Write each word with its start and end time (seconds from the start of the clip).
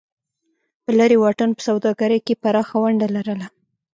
په 0.83 0.91
لرې 0.99 1.17
واټن 1.19 1.49
په 1.55 1.61
سوداګرۍ 1.67 2.19
کې 2.25 2.33
یې 2.35 2.39
پراخه 2.41 2.75
ونډه 2.81 3.07
لرله. 3.15 3.47